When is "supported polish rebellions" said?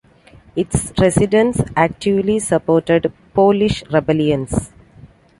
2.39-4.71